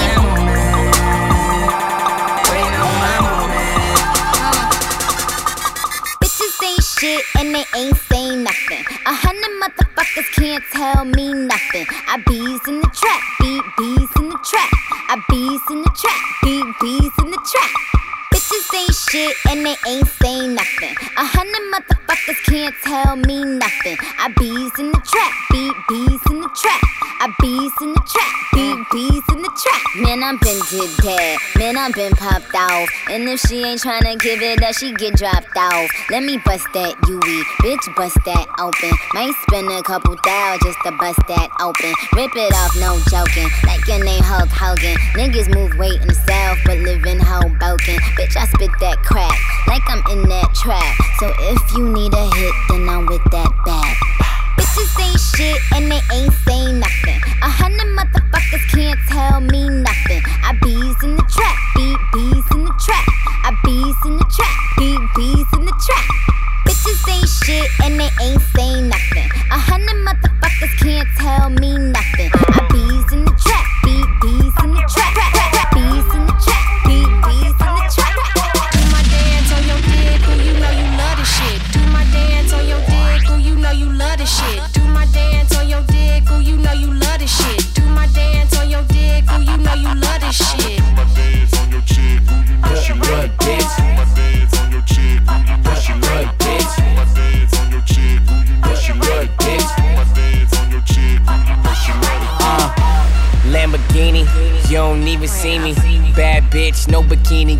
[7.52, 8.84] they ain't saying nothing.
[9.06, 11.86] A hundred motherfuckers can't tell me nothing.
[12.08, 14.70] I bees in the trap, beat bees in the trap.
[15.08, 18.01] I bees in the trap, beat bees in the trap.
[18.74, 20.96] Ain't shit and they ain't saying nothing.
[21.18, 23.96] A hundred motherfuckers can't tell me nothing.
[24.16, 26.80] I bees in the trap, beat bees in the trap.
[27.20, 29.82] I bees in the trap, beat bees in the trap.
[30.00, 31.38] Man, I'm been did dead.
[31.58, 32.88] Man, I'm been popped off.
[33.10, 35.90] And if she ain't tryna give it up, she get dropped off.
[36.08, 38.90] Let me bust that UE, bitch, bust that open.
[39.12, 41.92] Might spend a couple thou just to bust that open.
[42.16, 43.52] Rip it off, no joking.
[43.68, 44.96] Like your name Hulk Hogan.
[45.12, 48.00] Niggas move weight in the south, but live in Hoboken.
[48.16, 49.34] Bitch, I spit that crack
[49.66, 50.94] like I'm in that trap.
[51.18, 53.96] So if you need a hit, then I'm with that bag.
[54.54, 57.18] Bitches ain't shit and they ain't saying nothing.
[57.42, 60.22] A hundred motherfuckers can't tell me nothing.
[60.46, 63.06] I bees in the trap, beat bees in the trap.
[63.42, 66.06] I bees in the trap, beat bees in the trap.
[66.62, 69.26] Bitches ain't shit and they ain't saying nothing.
[69.50, 72.30] A hundred motherfuckers can't tell me nothing.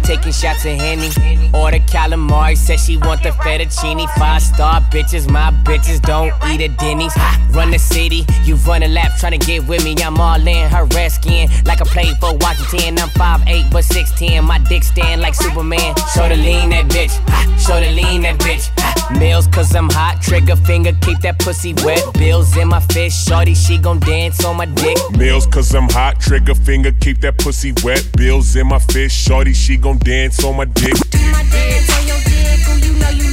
[0.02, 1.10] Taking shots of Henny.
[1.52, 4.08] Order calamari, said she want the fettuccine.
[4.16, 7.14] Five star bitches, my bitches don't eat at Denny's.
[7.50, 9.94] Run the city, you run a lap trying to get with me.
[10.02, 12.98] I'm all in her red skin, like I played for Washington.
[12.98, 15.94] I'm 5'8 but 6'10, my dick stand like Superman.
[16.14, 17.12] Show the lean that bitch,
[17.58, 18.81] show the lean that bitch.
[19.18, 22.02] Meals cause I'm hot, trigger finger, keep that pussy wet.
[22.14, 24.96] Bills in my fist, shorty, she gon' dance on my dick.
[25.16, 28.04] Meals cause I'm hot, trigger finger, keep that pussy wet.
[28.16, 30.94] Bills in my fist, shorty, she gon' dance on my dick.
[31.10, 33.31] Do my dance on your dick, ooh, you know you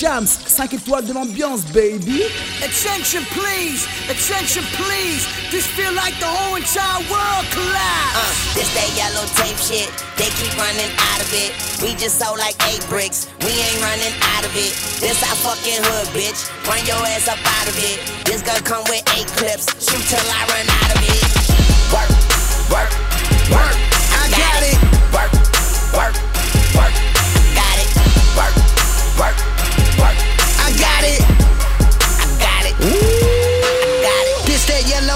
[0.00, 2.24] Jams, 5 étoiles de l'ambiance, baby.
[2.64, 3.84] Attention, please.
[4.08, 5.28] Attention, please.
[5.52, 8.16] This feel like the whole entire world collapse.
[8.16, 9.92] Uh, this that yellow tape shit.
[10.16, 11.52] They keep running out of it.
[11.84, 13.28] We just sold like eight bricks.
[13.44, 14.72] We ain't running out of it.
[15.04, 16.48] This our fucking hood, bitch.
[16.64, 18.00] Run your ass up out of it.
[18.24, 19.68] This gun come with eight clips.
[19.84, 21.20] Shoot till I run out of it.
[21.92, 22.08] Work,
[22.72, 22.90] work,
[23.52, 23.76] work.
[24.16, 24.80] I got, got it.
[24.80, 25.12] it.
[25.12, 25.32] Work,
[25.92, 26.29] work.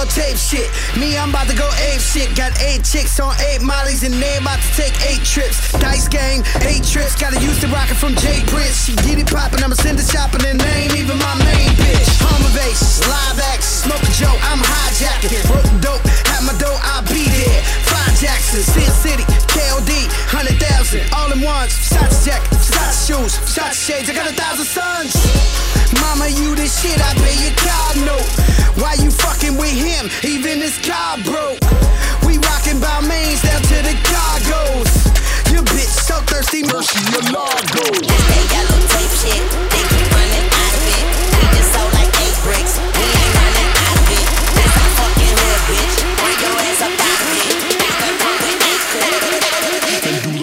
[0.05, 0.69] all tape shit.
[0.97, 2.37] Me, I'm about to go ape shit.
[2.37, 5.73] Got eight chicks on eight mollies and they about to take eight trips.
[5.81, 7.17] Dice game, eight trips.
[7.17, 8.45] Gotta use the rocket from J.
[8.47, 8.85] Prince.
[8.85, 12.09] She get it poppin', I'ma send it shopping and they ain't even my main bitch.
[12.21, 15.41] Home invasions, live action, smoke a joke, I'm hijacking.
[15.49, 17.61] Broke dope, have my dough, I'll be there.
[17.89, 19.91] Five Jackson, Sin City, KOD,
[20.33, 21.01] 100,000.
[21.17, 24.11] All in ones, shots jacket, shots shoes, shots shades.
[24.11, 25.17] I got a thousand sons.
[26.01, 28.55] Mama, you the shit, I pay your car note.
[28.77, 29.94] Why you fucking with him?
[29.95, 31.63] him, even his car broke.
[32.27, 34.91] We rockin' by mains down to the cargoes.
[35.55, 36.99] Your bitch so thirsty, Mercy
[38.03, 38.45] They
[38.91, 39.83] tape shit, they
[40.51, 41.05] out of it.
[41.39, 44.27] We just sold like eight bricks, we ain't running out of it.
[45.41, 45.97] Hood, bitch.
[46.43, 46.83] Your ass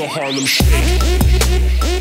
[0.01, 2.00] the Harlem Shake.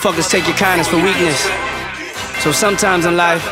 [0.00, 1.42] Motherfuckers take your kindness for weakness.
[2.42, 3.44] So sometimes in life,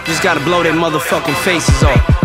[0.00, 2.17] you just gotta blow their motherfucking faces off.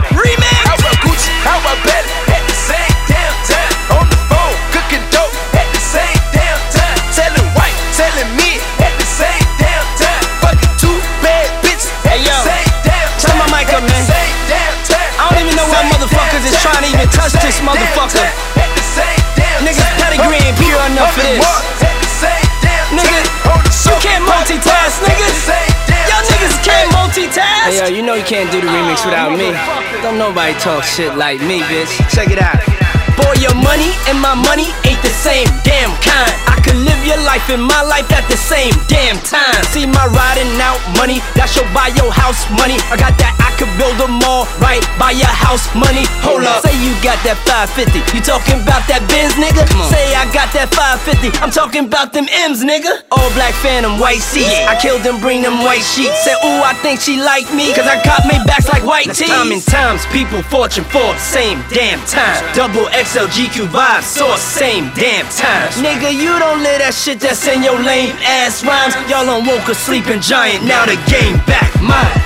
[28.23, 29.51] Can't do the remix without me.
[30.01, 32.09] Don't nobody talk shit like me, bitch.
[32.09, 32.72] Check it out.
[33.41, 36.31] Your money and my money ain't the same damn kind.
[36.47, 39.59] I could live your life and my life at the same damn time.
[39.75, 42.79] See my riding out money, that should buy your house money.
[42.87, 46.07] I got that, I could build a mall right by your house money.
[46.23, 47.99] Hold up, say you got that 550.
[48.15, 49.67] You talking about that Benz, nigga?
[49.91, 51.35] Say I got that 550.
[51.43, 53.03] I'm talking about them M's, nigga.
[53.11, 54.55] All black phantom, white seats.
[54.71, 56.15] I killed them, bring them white sheets.
[56.23, 59.27] Said, ooh, I think she like me, cause I got me backs like white tees.
[59.27, 62.39] Time and times, people, fortune, Forbes, same damn time.
[62.55, 65.69] Double XL GQ vibes, source, same damn time.
[65.79, 68.95] Nigga, you don't live that shit that's in your lame ass rhymes.
[69.09, 72.23] Y'all don't woke a sleeping giant, now the game back mine.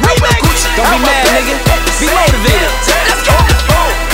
[0.77, 1.55] Don't be mad, nigga.
[1.99, 2.71] Be motivated.
[3.09, 4.06] Let's go.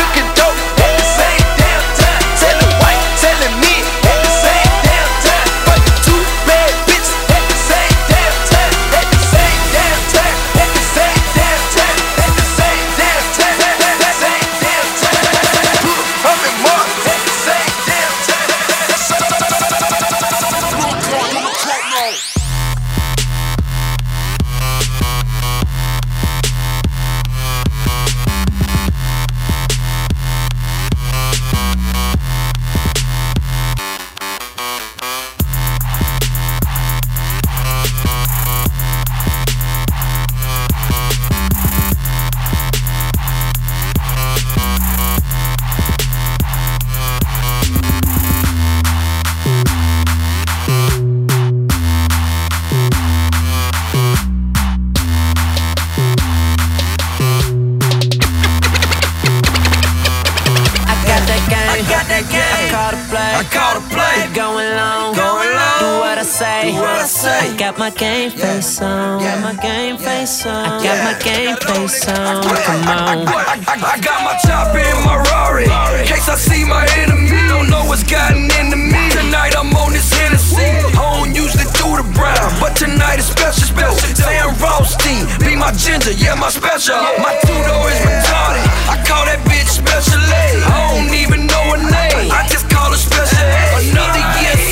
[67.84, 69.20] My game face on.
[69.20, 70.56] Got my game face on.
[70.56, 72.40] I got my game face on.
[72.64, 73.28] Come on.
[73.28, 75.68] I, got my chopper in my Rari.
[76.00, 79.04] In case I see my enemy, don't know what's gotten into me.
[79.12, 80.64] Tonight I'm on this Hennessy.
[80.64, 83.68] I don't usually do the brown, but tonight is special.
[83.68, 84.16] Special.
[84.16, 86.96] Sam Rothstein, be my ginger, yeah, my special.
[87.20, 88.64] My two door is retarded.
[88.88, 90.46] I call that bitch special A.
[90.72, 92.32] I don't even know her name.
[92.32, 93.92] I just call her special A.
[93.92, 94.63] Another year.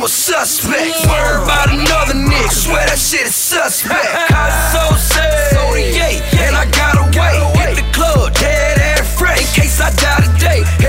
[0.00, 0.96] Usual suspect.
[1.12, 2.48] Word about another nigga.
[2.48, 4.00] Swear that shit is suspect.
[4.32, 5.52] I so sad.
[5.52, 7.36] So the and I gotta wait.
[7.60, 9.36] Hit the club, dead and fresh.
[9.36, 10.79] In case I die today.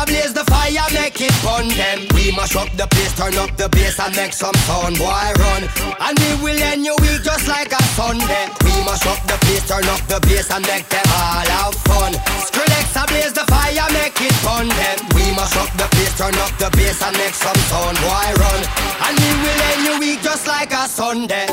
[0.00, 2.08] How we ablaze the fire, make it fun them.
[2.16, 5.68] We must up the place, turn up the bass and make some sound, boy run.
[6.00, 8.48] And we will end your week just like a Sunday.
[8.64, 12.16] We must up the place, turn up the bass and make them all have fun.
[12.48, 14.98] Skrillex ablaze the fire, make it fun them.
[15.12, 18.60] We must up the place, turn up the bass and make some sound, boy run.
[19.04, 21.44] And we will end your week just like a Sunday.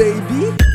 [0.00, 0.69] Baby.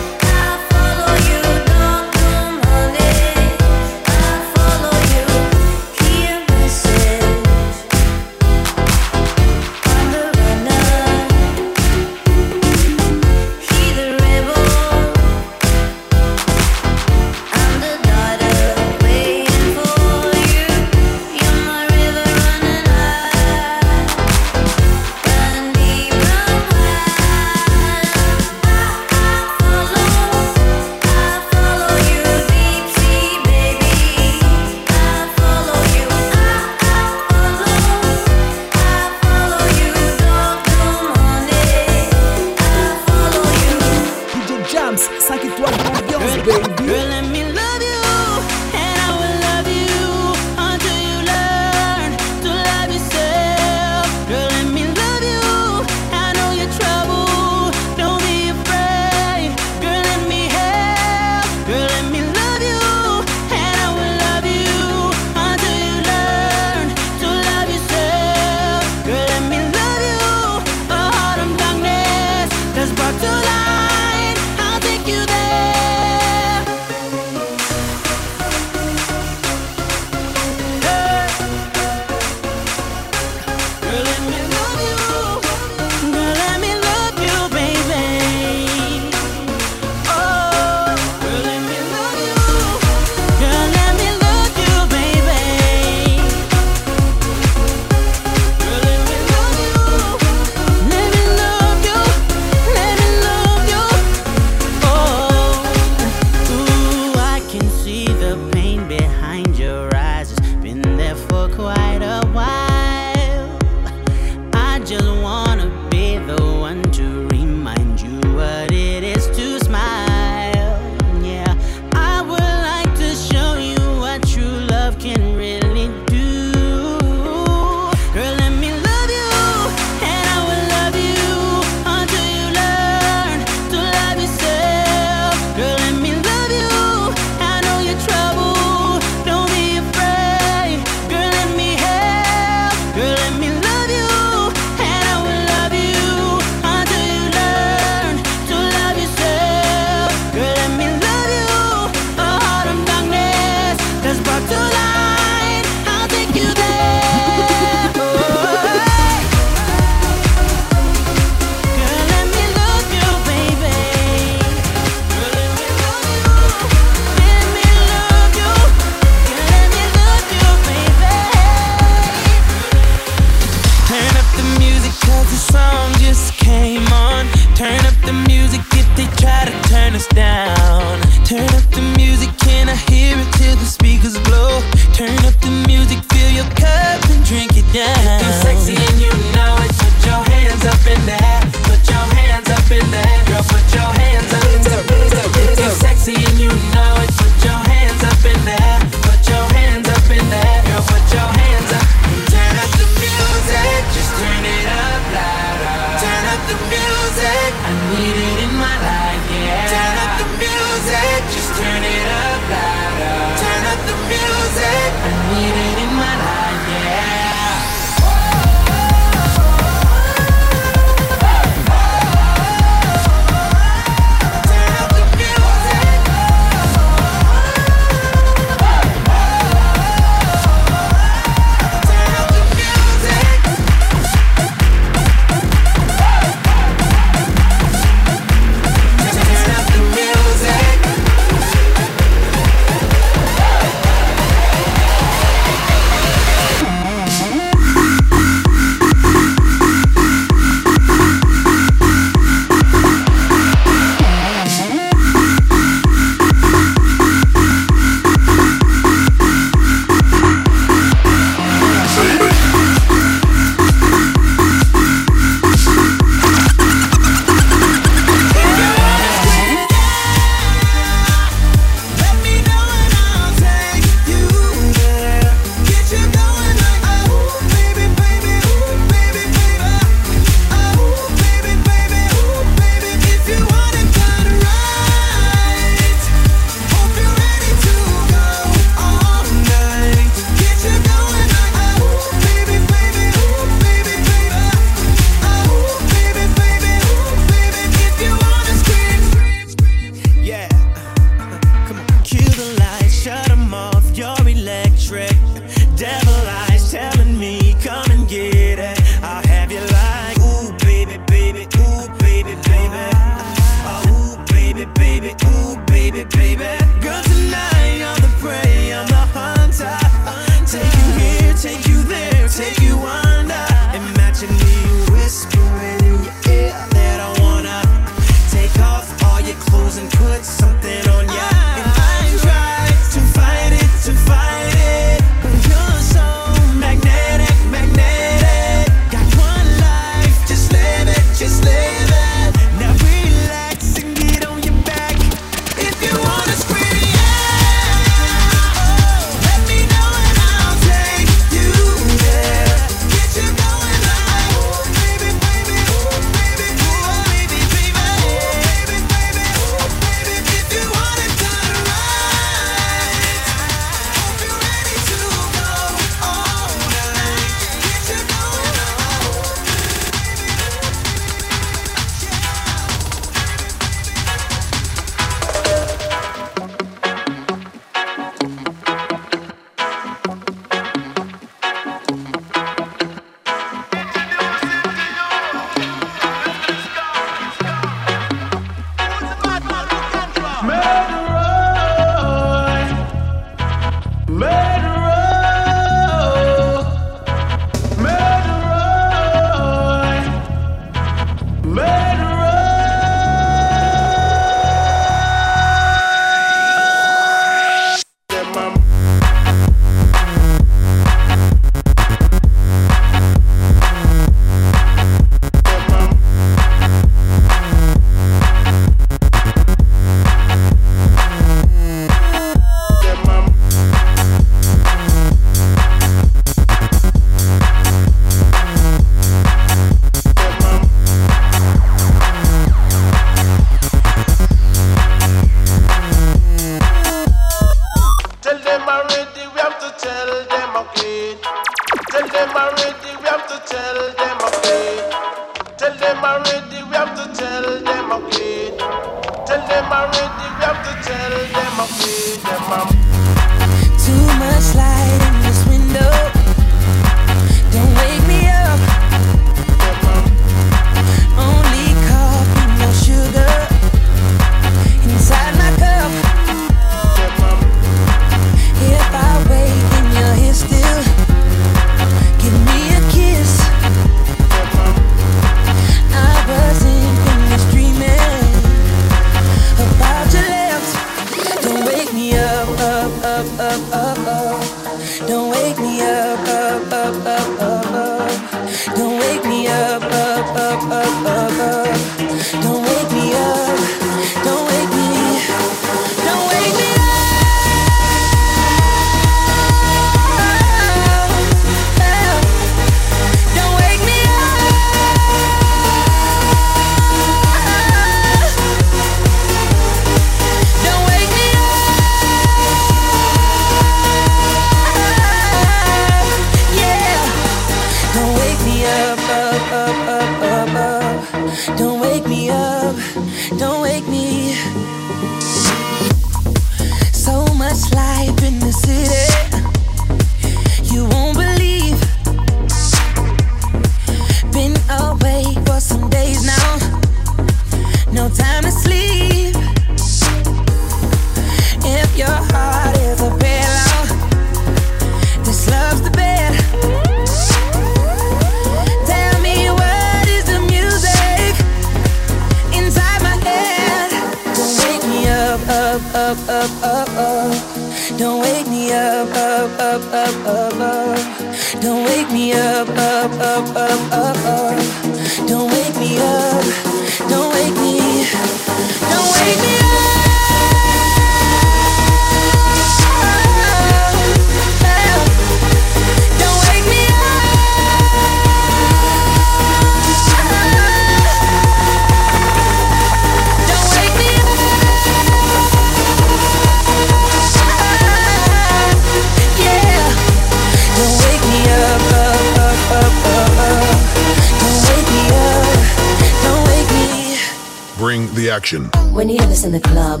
[598.92, 600.00] When you hear this in the club,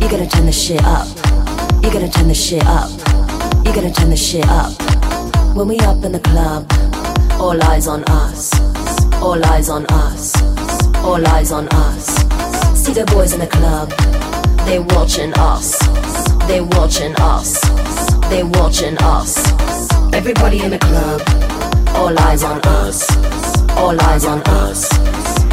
[0.00, 1.06] you gotta turn the shit up.
[1.84, 2.88] You gotta turn the shit up.
[3.62, 4.72] You gotta turn the shit up.
[5.54, 6.64] When we up in the club,
[7.38, 8.54] all eyes on us.
[9.20, 10.34] All eyes on us.
[11.04, 12.06] All eyes on us.
[12.72, 13.90] See the boys in the club.
[14.64, 15.76] They watching us.
[16.48, 17.60] They watching us.
[18.30, 19.36] They watching us.
[20.14, 21.20] Everybody in the club.
[21.94, 23.04] All eyes on us.
[23.76, 25.27] All eyes on us.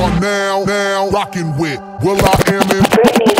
[0.00, 3.39] Are now, now rocking with will.i.am in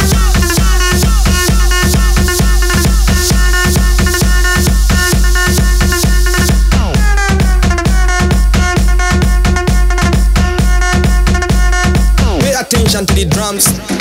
[13.05, 14.00] to the drums.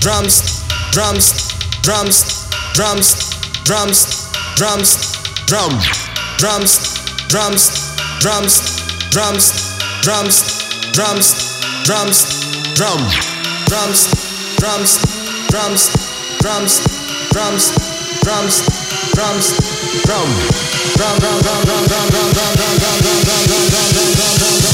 [0.00, 3.14] Drums, drums, drums, drums,
[3.64, 4.96] drums, drums, drums,
[5.46, 5.72] drum,
[6.38, 6.72] drums,
[7.28, 7.68] drums,
[8.18, 8.54] drums,
[9.10, 9.52] drums,
[10.00, 10.40] drums,
[10.92, 11.28] drums,
[11.84, 12.18] drums,
[12.74, 13.00] drum,
[13.68, 14.08] drums,
[14.56, 14.96] drums,
[15.50, 15.92] drums,
[16.40, 16.80] drums,
[17.30, 17.64] drums,
[18.24, 18.56] drums,
[19.12, 19.46] drums,
[20.04, 20.28] drum,
[20.96, 24.30] drum, drum, drum, drum, drum, drum, drum, drum, drum, drum, drum, drum, drum, drum, drum,
[24.30, 24.70] drum,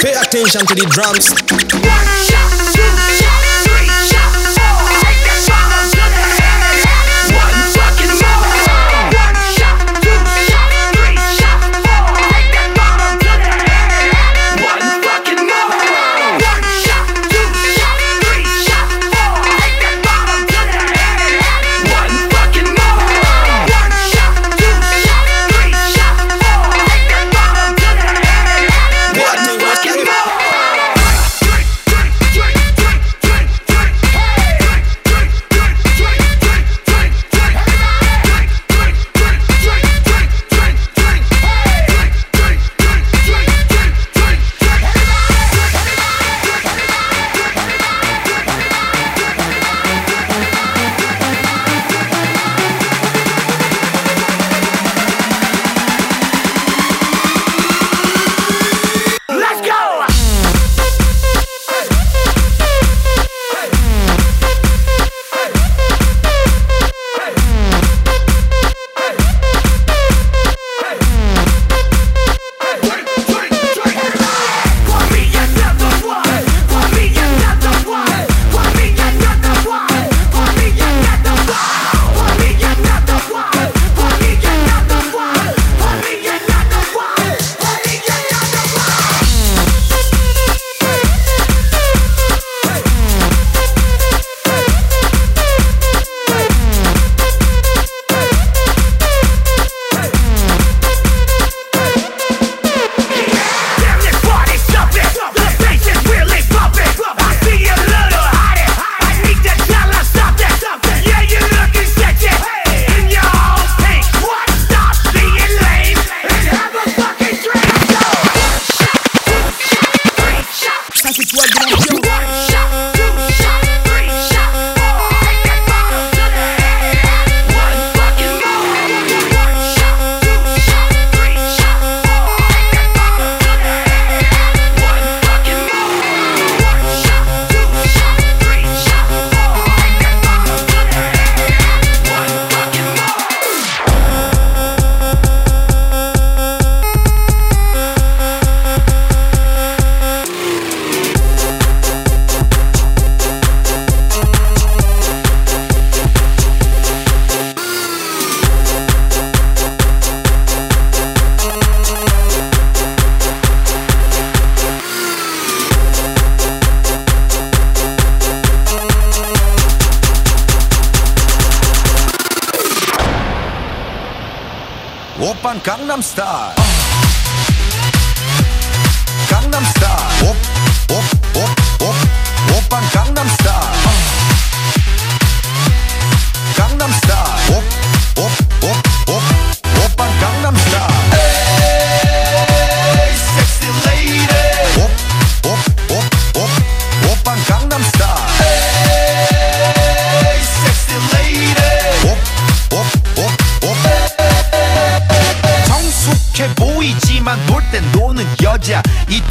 [0.00, 1.28] Pay attention to the drums.
[1.28, 2.39] One fucking more.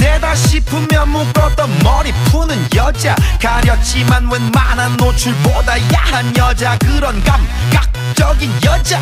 [0.10, 3.15] 이때다 싶으면 묶었던 머리 푸는 여자.
[3.40, 6.77] 가렸지만 웬만한 노출보다 야한 여자.
[6.80, 8.99] 그런 감각적인 여자.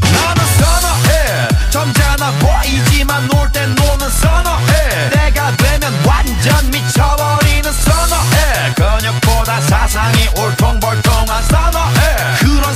[0.00, 1.48] 나는 선어해.
[1.70, 5.10] 점잖아 보이지만 놀 땐 노는 선어해.
[5.10, 8.74] 내가 되면 완전 미쳐버리는 선어해.
[8.74, 12.16] 근육보다 사상이 올통벌통한 선어해.
[12.40, 12.74] 그런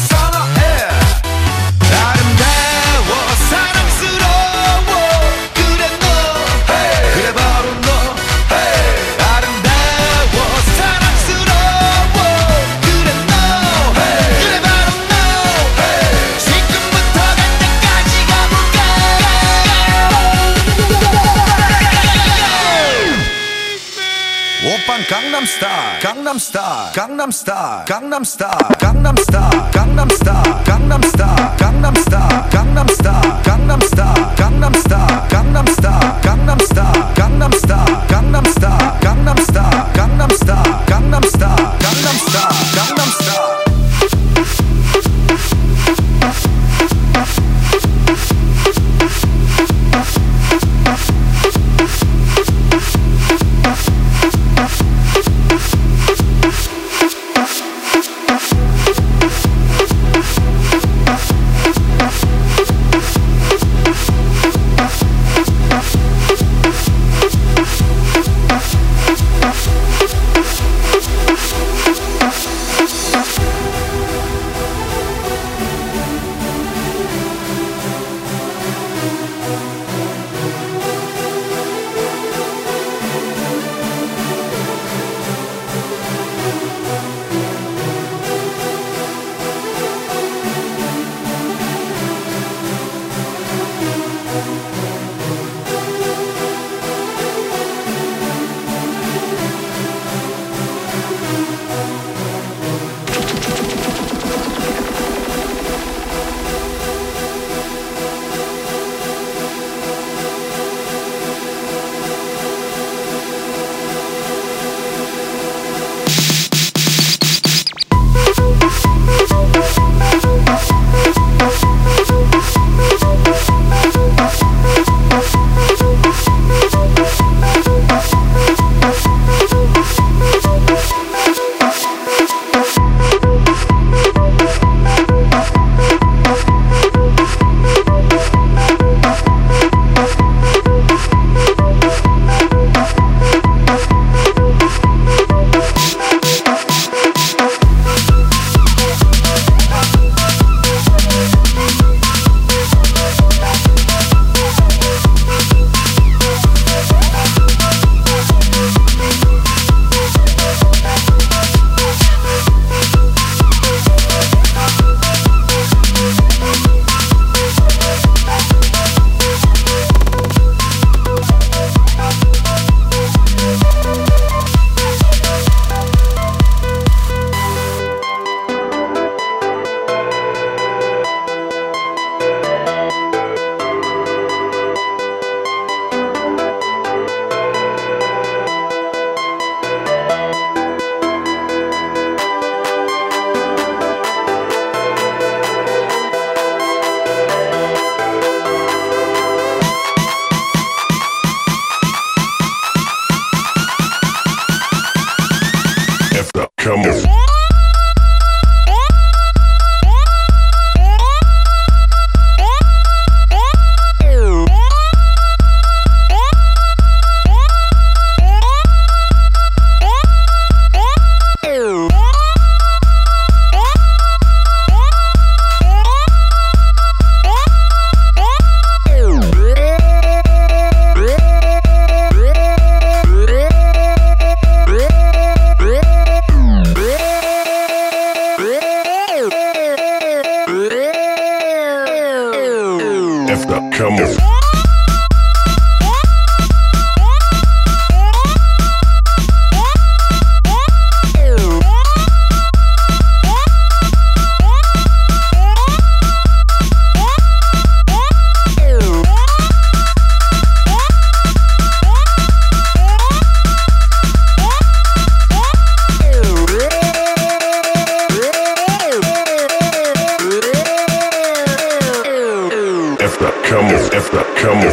[26.43, 33.43] Star, Gangnam Star, Gangnam Star, Gangnam Star, Gangnam Star, Gangnam Star, Gangnam Star, Gangnam Star,
[33.45, 36.02] Gangnam Star, Gangnam Star, Gangnam Star.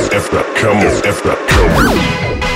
[0.07, 2.48] If on, come if not coming.